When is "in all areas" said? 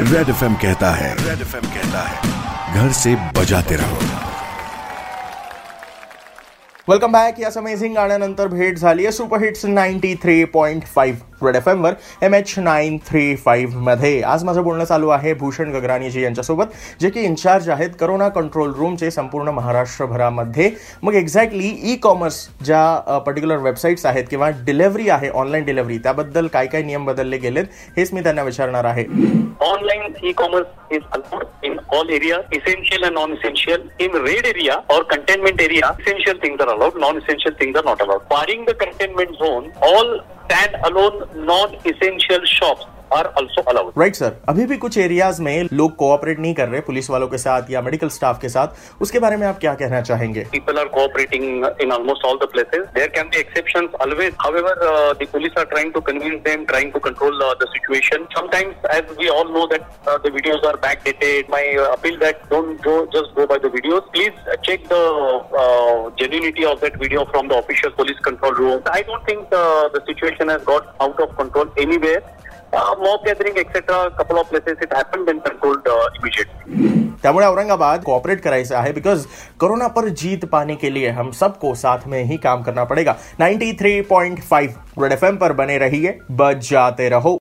31.62-32.44